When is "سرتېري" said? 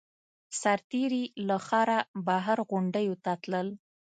0.61-1.23